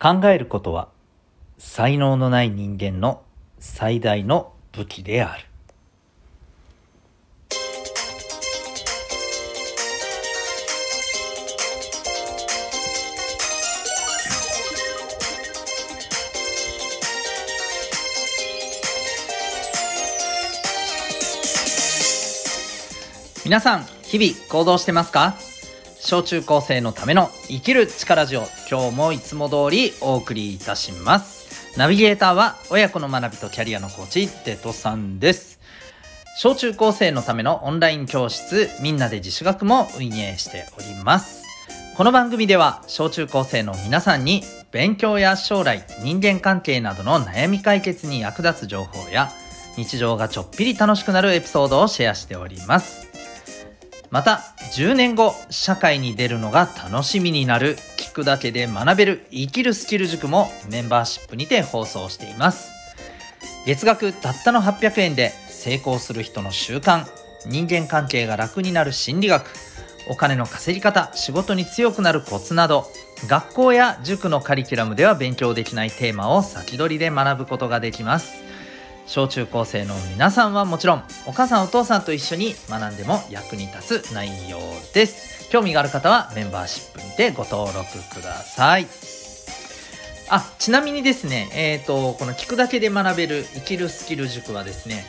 [0.00, 0.88] 考えることは
[1.58, 3.22] 才能のない人間の
[3.58, 5.44] 最大の武器である。
[23.44, 25.34] 皆さん日々行動してますか？
[26.00, 31.76] 小中高生のための生きる力ジオ今日もいつも通りお送りいたします。
[31.76, 35.58] ナビゲーターは親子の学びとキャリアのコーチデトさんです。
[36.38, 41.44] 小中高生のためのオンライン教室みんなで自主学も運営しております。
[41.96, 49.30] この番組では小中高生の皆さんに勉強や将来人間関係などの悩み解決に役立つ情報や
[49.76, 53.07] 日常がちょっぴり楽しくなるエピソードをシェアしております。
[54.10, 54.40] また
[54.74, 62.72] 10年後社会に出るのが楽しみになる聞くだけで学べる生きるスキル塾もメンバーシップにて放送しています。
[63.66, 67.04] 月額たったの800円で成功する人の習慣
[67.46, 69.46] 人間関係が楽になる心理学
[70.08, 72.86] お金の稼ぎ方仕事に強くなるコツなど
[73.26, 78.47] 学校や塾のカリキュラムでは勉強できないテーマを先取りで学ぶことができます。
[79.08, 84.58] 小中高生の皆さんはもちろんお母さんお父さんと一緒に学んでも役に立つ内容
[84.92, 85.48] です。
[85.48, 88.86] 興味がある方はメンバーシップにてご登録ください。
[90.28, 95.06] あちなみにですねえっ、ー、とこの聞くだけで学べる生きるスキル塾はですね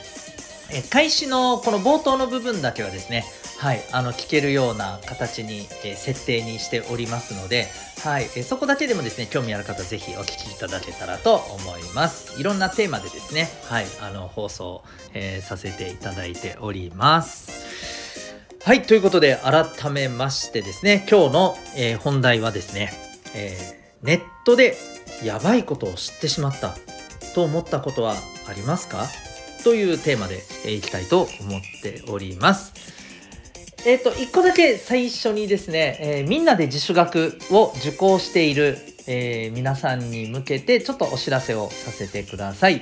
[0.71, 3.25] え開始のこの冒頭の部分だけはですね
[3.59, 7.67] はい、あの聞けるような形に、え、設定にしておりますので、
[8.05, 12.39] はい、え、そこだけでもですね、興味ある方ぜひお聞きいただけたらと思います。
[12.39, 17.51] いろんなテーマでですね、はい、あの放送、えー、させていただいております。
[18.63, 22.93] はい、ということで改めましてですね、今日の、え本題はですね、
[23.33, 23.57] え
[24.03, 24.77] ネットで
[25.21, 26.77] やばいことを知ってしまった
[27.35, 28.15] と思ったことは
[28.47, 29.05] ありますか？
[29.63, 32.73] というテーマで、いきたいと思っております。
[33.85, 38.77] えっ、ー、と、一個だけ最初にですね、えー、みんなで自主学を受講している、
[39.07, 42.81] えー、皆さんに向けてちょっとお知らせをさせてください。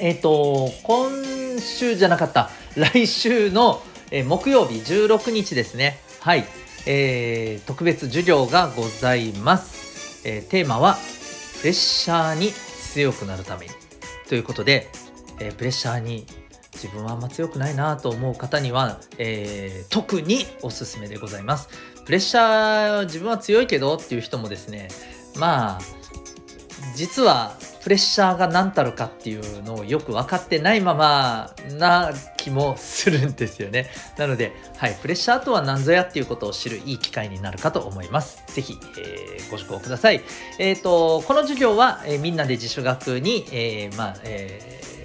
[0.00, 1.10] えっ、と、今
[1.58, 5.98] 週じゃなかった、来週の、え木曜日16日ですね。
[6.20, 6.44] はい。
[6.86, 10.22] えー特別授業がございます。
[10.24, 10.98] えテーマは、
[11.60, 12.52] プレッシャーに
[12.92, 13.72] 強くなるために。
[14.28, 14.90] ということで、
[15.40, 16.26] えプレッシャーに
[16.74, 21.68] 自分はあんま強くないなと思う方には、えー、特におすすめでございます。
[22.04, 24.88] プレッシャー自分は強いけどっていう人もですね
[25.38, 25.80] まあ
[26.94, 33.90] 実はプレッシャーが何たるかっていうのをよく分かってないままな気もするんですよね。
[34.16, 38.42] なので、はい、プレッシャーとは何ぞやっていうことを知るいい機会になるかと思います。
[38.46, 40.22] ぜひ、えー、ご受講ください。
[40.58, 45.03] えっ、ー、と、この授業は、えー、みんなで自主学に、え、まあ、えー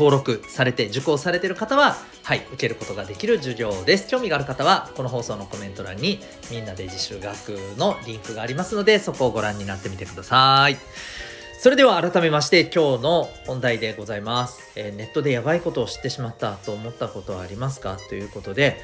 [0.00, 4.08] 登録されて受講されている方ははい受けることができる授業です。
[4.08, 10.78] 興味がある方はこの放送のコメント欄にみんなで自習学のリンクがありますのでそこをご覧になってみてください。
[11.60, 17.98] それでは改めまして今日の本題でございます、えー、ネットでやばいことを知ってしまったと思ったことはありますか？
[18.08, 18.78] ということで、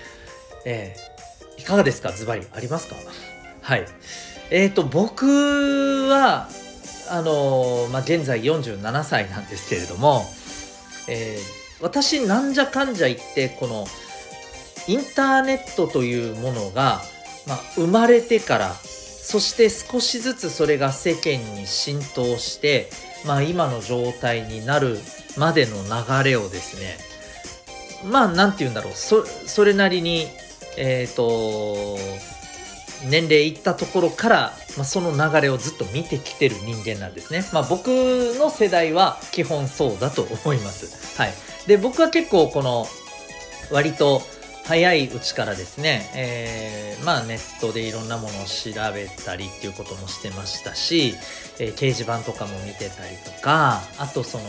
[0.66, 2.12] えー、いかがですか？
[2.12, 2.46] ズバリ。
[2.52, 2.96] ありますか？
[3.62, 3.86] はい。
[4.50, 5.24] えっ、ー、と僕
[6.10, 6.50] は
[7.08, 10.24] あのまあ、現在47歳なんですけれども
[11.08, 13.86] えー、私なんじゃかんじゃ言ってこの
[14.88, 17.02] インターネットというものが、
[17.46, 22.88] まあ、生まれてからそして少しずつそれが世間に浸透して、
[23.26, 24.98] まあ、今の状態になる
[25.36, 26.96] までの流れをですね
[28.08, 30.26] まあ何て言うんだろうそそれなりに
[30.76, 31.98] えっ、ー、と
[33.08, 37.44] 年齢いったところから、まあ、その流れをずっと見てきてる人間なんですね。
[37.52, 37.88] まあ、僕
[38.38, 41.18] の世代は基本そうだと思います。
[41.20, 41.34] はい。
[41.66, 42.86] で、僕は結構この
[43.70, 44.22] 割と
[44.66, 51.14] 早いうちからですね、えー、まあネットでいろんなものを調べたりっていうこともしてましたし、
[51.60, 54.44] えー、掲示板とかも見てたりとか、あとその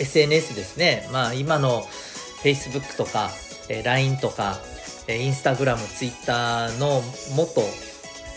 [0.00, 1.82] SNS ですね、まあ今の
[2.42, 3.30] Facebook とか、
[3.70, 4.58] えー、LINE とか、
[5.08, 7.00] インスタグラム、ツイッターの
[7.34, 7.62] もっと、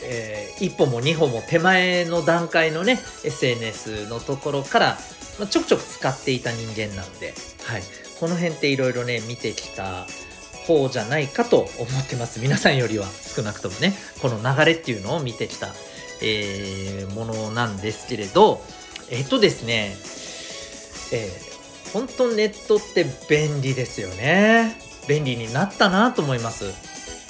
[0.03, 4.97] えー、一歩も二歩も手前の段階のね、SNS のところから、
[5.39, 7.33] まあ、ちょくちょく使っていた人間なので、
[7.63, 7.83] はい。
[8.19, 10.05] この辺っていろいろね、見てきた
[10.67, 12.39] 方じゃないかと思ってます。
[12.39, 15.73] 皆さんよりは少なくともね、この流れっていうのを見てきた、
[16.21, 18.63] えー、ものなんですけれど、
[19.09, 19.95] えっとですね、
[21.11, 24.77] えー、本当ネットって便利ですよね。
[25.07, 26.65] 便利になったなと思います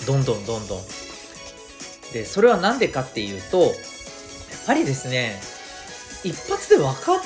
[0.06, 0.79] どんどんどんどん
[2.13, 3.72] でそれは何でかっていうとやっ
[4.68, 5.40] ぱりですね
[6.24, 7.19] 一発で分かっ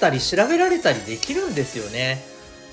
[0.00, 2.22] たり調べられたりできるんですよね。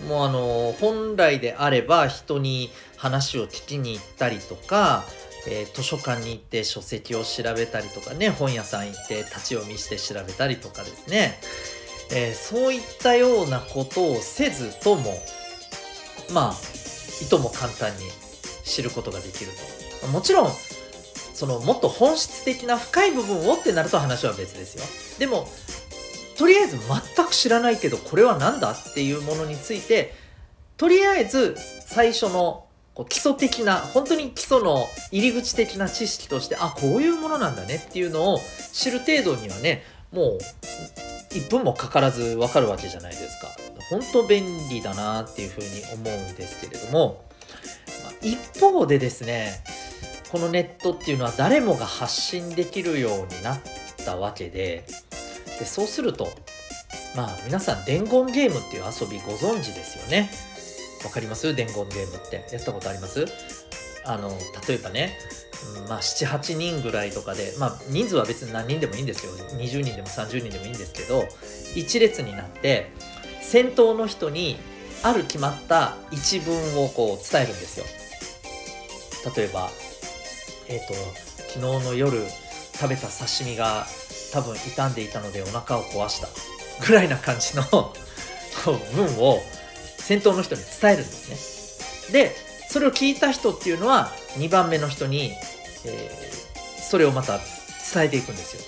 [0.07, 5.05] もうあの本来であれば人に話を聞きに行ったりとか、
[5.47, 11.39] えー、図書館に行って書籍を調べたりとかね本屋さん行って立ち読みして調べたりとかですね、
[12.11, 15.13] えー、そういったようなことをせずとも
[16.33, 16.55] まあ
[17.23, 18.05] いとも簡単に
[18.63, 19.51] 知ることができる
[20.01, 20.07] と。
[20.07, 20.51] もちろん
[21.41, 24.83] そのもっと本質的な深い部分をってなると話は別ですよ。
[25.17, 25.47] でも
[26.37, 30.13] とりあえず全く知らないけどこれは何だっていうものについて
[30.77, 31.57] とりあえず
[31.87, 38.39] 最初のこう基礎的な本当に基礎の入り口的な知識としてあこういうものなんだねっていうのを
[38.71, 40.39] 知る程度にはねもう
[41.31, 43.47] 1分もかからず分かるわけじゃないですか。
[43.89, 47.25] 本当便利だなっていうふうに思うんですけれども、
[48.03, 49.63] まあ、一方でですね
[50.31, 53.59] このネットっていうのは誰もが発信できるようになっ
[54.05, 54.85] たわけで
[55.59, 56.29] でそうすると
[57.15, 60.31] まあ皆さん伝言ゲームっていう遊びご存知ですよね。
[61.03, 61.53] わかります？
[61.53, 62.47] 伝言ゲームって。
[62.53, 63.25] やったことあります？
[64.05, 64.29] あの
[64.67, 65.17] 例えばね、
[65.81, 71.27] うん、まあ78人ぐらいとかでまあ人数は別に何人でもいいんですよ20人でも30人でもいいんですけど
[71.75, 72.91] 一列になって
[73.41, 74.57] 先頭の人に
[75.03, 77.85] ある決まった一文をこう伝えるんですよ。
[79.35, 79.69] 例えば
[80.67, 80.93] えっ、ー、と
[81.53, 82.17] 昨日の夜
[82.73, 83.85] 食べた刺身が
[84.33, 86.27] 多分傷んでいたのでお腹を壊した。
[86.85, 87.63] ぐらいな感じの
[88.65, 89.39] 文を
[89.97, 92.13] 先頭の人に伝えるんですね。
[92.25, 92.35] で
[92.69, 95.31] それを聞いた人っていうのは2番目の人に、
[95.85, 97.39] えー、それをまた
[97.93, 98.61] 伝えていくんですよ。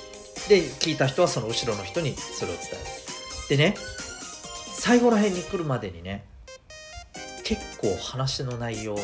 [0.50, 3.58] で聞いた人はその後ろの人にそれを伝える。
[3.58, 3.76] でね
[4.78, 6.26] 最後ら辺に来るまでにね
[7.44, 8.96] 結構話の内容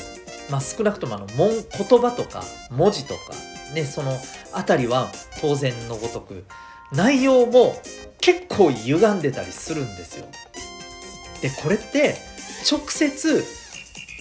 [0.49, 3.33] まあ少なくともあの言葉とか文字とか
[3.73, 4.11] ね、その
[4.51, 5.11] 辺りは
[5.41, 6.45] 当然のごとく
[6.91, 7.75] 内容も
[8.19, 10.25] 結構歪んでたりするんですよ。
[11.41, 12.15] でこれって
[12.69, 13.43] 直接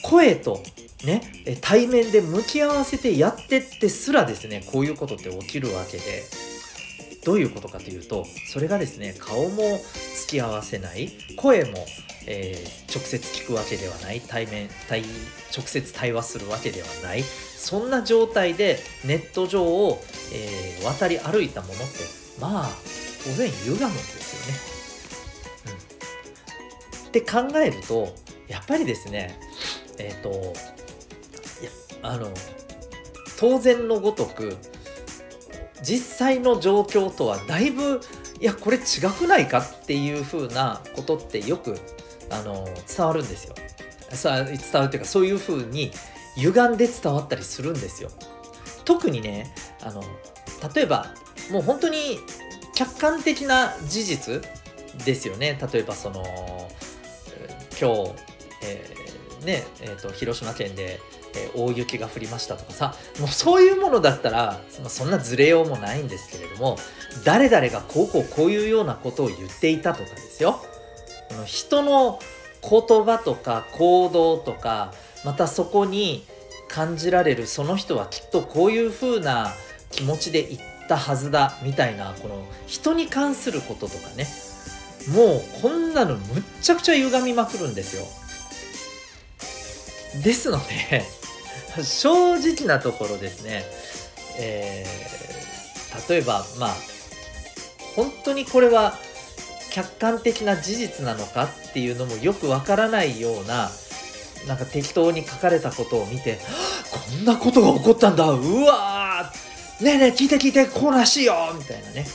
[0.02, 0.62] 声と
[1.04, 1.22] ね
[1.60, 6.22] 対面で向き合わせてやってってすらですねこういうことって起きるわけで
[7.28, 9.62] どういうことかというとそれがですね顔も
[10.18, 11.84] 付き合わせない声も、
[12.26, 15.02] えー、直接聞くわけではない対面対
[15.54, 20.00] 直接対話するわけではないそんな状態でネット上を、
[20.32, 21.84] えー、渡り歩いたものって
[22.40, 22.68] まあ
[23.22, 25.74] 当然歪むんですよね。
[27.02, 28.08] うん、って考えると
[28.48, 29.38] やっぱりですね
[29.98, 30.30] えっ、ー、と
[31.60, 31.70] いや
[32.00, 32.32] あの
[33.38, 34.56] 当然のごとく
[35.82, 38.00] 実際の状況とはだいぶ
[38.40, 38.80] いやこれ違
[39.10, 41.78] くないかっていう風なことってよく
[42.30, 43.54] あの伝わるんですよ。
[44.10, 45.90] 伝わるっていうかそういう風に
[46.36, 48.10] 歪んで伝わったりするんですよ。
[48.84, 49.52] 特にね
[49.82, 50.02] あの
[50.74, 51.14] 例えば
[51.50, 52.18] もう本当に
[52.74, 54.42] 客観的な事実
[55.04, 56.24] ですよね例えばその
[57.80, 58.12] 今日、
[58.64, 61.00] えー、ねえーと、広島県で、
[61.34, 66.78] えー、大雪が降りましたとかさもうそういうものだったらそんなずれようもないんですけれども
[67.24, 70.62] 誰々がこうこうこういうようなことを言っていたとかですよ。
[71.44, 72.18] 人の
[72.62, 74.92] 言葉とか行動とか
[75.24, 76.24] またそこに
[76.68, 79.52] 感じられるその人はきっとこういう風な
[79.90, 84.26] 気持ちで言ったはずだみたいなこの人に関することとかね。
[85.14, 88.04] もうこんなのむっちゃくちゃ歪みまくるんですよ。
[90.22, 91.04] ですので
[91.82, 93.64] 正直なところですね、
[94.38, 96.74] えー、例えばまあ
[97.94, 98.94] 本当にこれは
[99.70, 103.70] 客観的な事実なのかっていうのもよくわからないような
[104.46, 106.38] なんか適当に書かれたことを見て
[106.90, 108.30] こんなことが起こったんだ。
[108.30, 109.30] うわ
[109.80, 111.34] ねえねえ聞いて聞いてこうらしいよ。
[111.56, 112.06] みたいなね、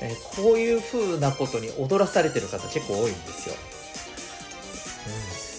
[0.00, 3.54] えー、こういう風なことに踊らされてる方結構多いんですよ。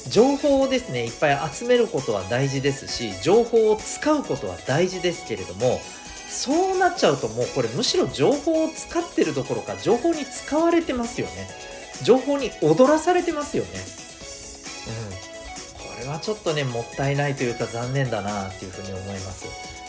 [0.09, 5.79] 情報をですねいっぱい集めることは大事ですし情報を使うことは大事ですけれども
[6.29, 11.47] そうなっちゃうともうこれむしろ情報を使ってるどころか情報に使われてますよね。
[12.03, 13.69] 情報に踊らされてますよね。
[14.87, 15.95] うん。
[15.95, 19.45] これはちょっとねもったいないというか残念だなっていうふうに思います。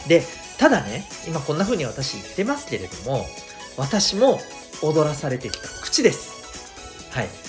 [0.08, 0.22] で
[0.58, 3.26] ただね今こんな風に私言ってますけれども
[3.76, 4.38] 私も
[4.82, 7.10] 踊らされてきた口です。
[7.10, 7.45] はい。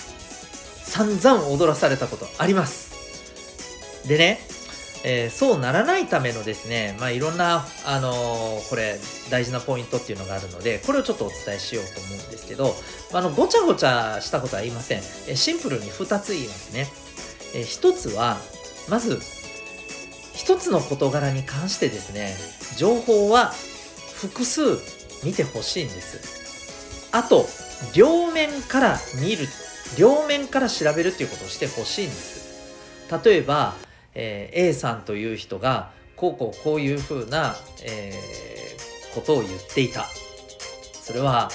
[0.88, 2.88] 散々踊らされたことあります。
[4.08, 4.40] でね
[5.04, 8.98] えー、そうならないためのですね、まあ、いろんな、あのー、これ
[9.30, 12.74] 大事なポイントっていうのがあるのでこれをちょっとお伝えしようと思うんですけど
[13.12, 16.88] あのごちゃごちゃしたことは言いません、えシンプルに2つ言いますね、
[17.54, 18.38] えー、1つは
[18.90, 19.20] まず
[20.34, 22.34] 1つの事柄に関してですね
[22.76, 23.52] 情報は
[24.14, 24.62] 複数
[25.24, 27.08] 見てほしいんです。
[27.12, 27.46] あと
[27.94, 29.46] 両面から見る
[29.96, 32.48] 両面から調べるっていうことをしてほしいんです。
[33.24, 33.74] 例えば、
[34.14, 40.06] えー、A さんという人がこうこうこういうふうな、えー、ことを言っていた。
[40.92, 41.50] それは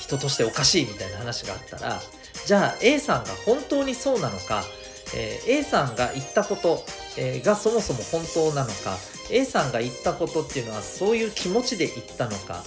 [0.00, 2.00] 人としておかしいみたいな話があったら
[2.46, 4.62] じゃあ A さんが本当にそうなのか、
[5.16, 6.84] えー、A さんが言ったこと、
[7.18, 8.96] えー、がそもそも本当なのか
[9.30, 12.64] A さんが言ったことっていうのはそういう気持ちで言ったのか、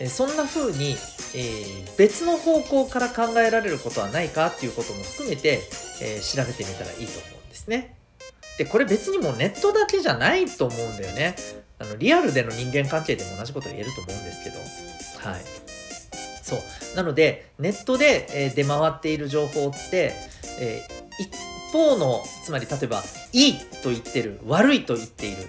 [0.00, 0.04] うん。
[0.04, 0.96] えー、そんな風に、
[1.36, 5.60] えー、別の方向から考えられることはないかっていうことも含めて、
[6.00, 7.94] えー、調べてみたらいいと思うんですね。
[8.58, 11.36] でこれ別にもうネットだけじゃないと思うんだよね。
[11.78, 14.58] あのリアルでの人間関係でも同じこと言えると思うんですけど。
[15.28, 15.40] はい。
[16.42, 16.96] そう。
[16.96, 20.12] なので、ネットで、え出回っている情報って、
[20.58, 20.86] え、
[21.18, 21.30] 一
[21.72, 23.02] 方の、つまり例えば、
[23.32, 25.44] いいと言ってる、悪いと言っている、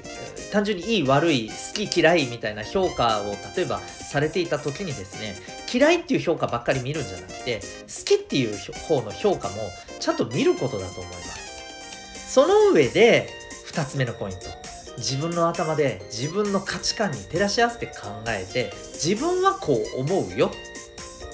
[0.51, 5.35] 単純にいい、悪い、好き、嫌いみたいな評価を例えばされていた時にですね、
[5.71, 8.55] 嫌いっていう評価ばっかり見るんじゃなくて、好きっていう
[8.87, 9.55] 方の評価も
[9.99, 12.33] ちゃんと見ることだと思います。
[12.33, 13.29] その上で、
[13.71, 14.67] 2つ目のポイント。
[14.97, 17.93] 自分の頭で自分の価値観に照らし合わせて考
[18.29, 20.51] えて自分はこう思うよ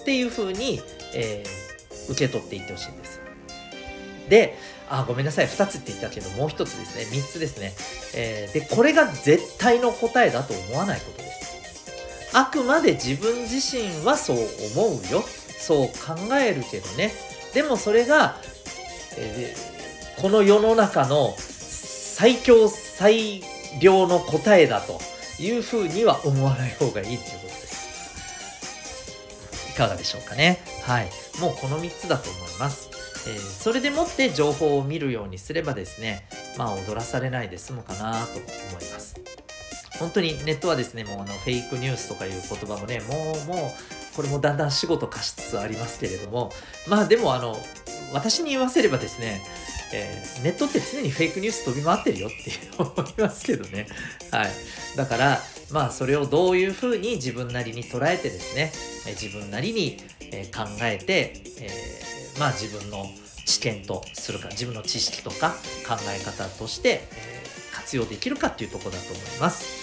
[0.02, 0.82] っていう風に、
[1.16, 3.22] えー、受け取っていってほしいんです。
[4.30, 4.58] で、
[4.90, 7.74] あ、ごめんなさい、2つって言ったけど、もう1つですね、3つですね。
[8.16, 11.33] えー、で、これが絶対の答えだと思わないことです。
[12.34, 14.38] あくまで自分自身はそう
[14.76, 15.24] 思うよ。
[15.60, 17.14] そう考えるけどね。
[17.54, 18.38] でもそれが、
[19.18, 23.42] えー、この世の中の最強最
[23.80, 25.00] 良の答えだと
[25.40, 27.84] いうふうには思わない方がいいっていうことです。
[29.72, 30.60] いかがでしょうかね。
[30.84, 31.10] はい。
[31.40, 32.90] もうこの3つだと思います。
[33.28, 39.03] えー、それでもって情報を見るようにすればですね、まあ踊らされないで済むかなと思います。
[40.04, 46.52] 本当にネットはですね、もうあのフェイクニュースとかいう言葉もね、もうもうこれもだんだん仕事化しつつありますけれども、
[46.90, 47.56] まあでもあの、
[48.12, 49.42] 私に言わせればですね、
[49.94, 53.88] えー、ネットって常にフェイクニュース飛び回ってるよって思いますけどね。
[54.32, 54.52] はい。
[54.98, 55.40] だから、
[55.72, 58.74] まあそれをどういうふうに自分なりに捉えてですね、
[59.08, 63.06] え自分なりに、え考えて、えー、まあ自分の
[63.46, 65.52] 知見とするか、自分の知識とか
[65.88, 67.44] 考え方として、え、
[67.74, 69.83] 活用できるかっていうところだと思います。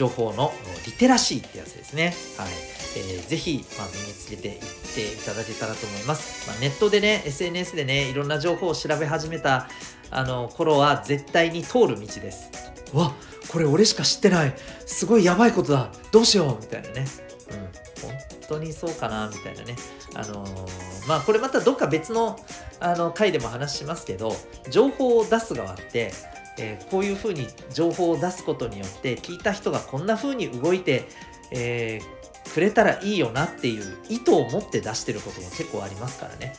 [0.00, 0.50] 情報の
[0.86, 2.14] リテラシーってやつですね。
[2.38, 2.48] はい。
[2.96, 4.54] えー、ぜひ、まあ、身につけていっ
[4.94, 6.48] ていただけたらと思います。
[6.48, 9.68] まあ、ネットでね、SNS でね、いろんな情報を調べ始めた
[10.10, 12.50] あの頃は絶対に通る道です。
[12.94, 13.12] わ
[13.48, 14.54] これ俺しか知ってない
[14.86, 17.04] すごいやばいことだどうしようみたいなね。
[17.50, 19.76] うん、本当にそうかなみたいなね。
[20.14, 22.38] あのー、まあこれまたどっか別の
[22.80, 24.34] あの回でも話しますけど、
[24.70, 26.12] 情報を出す側って、
[26.58, 31.08] えー、こういうふうに情報を出すことによって聞いた人がこんなふうに動いて、
[31.50, 32.20] えー
[32.52, 36.56] くれたらいいよなっていう意図を持って出してることも結構ありますからね。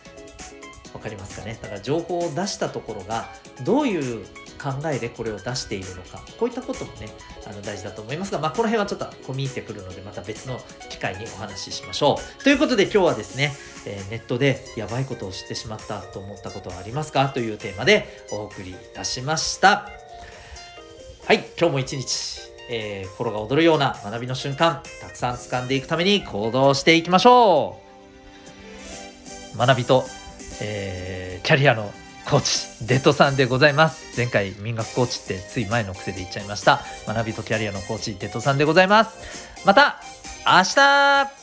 [0.93, 1.59] わかりますかね？
[1.61, 3.27] だから情報を出したところが
[3.65, 4.25] どういう
[4.61, 7.07] 考えでこれを出しているのかこういったこともね
[7.47, 12.43] あの大事だと思いますが、まあ、この辺はちょっと込み入ってくるのでまた別の機会にお話ししましょう。
[12.43, 13.53] ということで今日はですね、
[13.85, 17.29] えー、ネットでやばいことを知ってしまったと思ったことはありますか？
[17.29, 19.89] というテーマでお送りいたしました。
[21.25, 22.41] はい今日も一日
[22.73, 27.81] えー、心が躍るような学びの瞬間たくさん掴んでいくために行動していきましょ
[29.55, 29.57] う。
[29.57, 30.05] 学びと、
[30.61, 31.91] えー、キャリアの
[32.29, 32.41] コー
[32.79, 34.15] チデッドさんでございます。
[34.15, 36.81] 前回民学コーチってつい前の癖で言っちゃいました。
[37.07, 39.49] 学びとキャリアのコーチデッドさんでございます。
[39.65, 40.01] また
[40.45, 41.40] 明日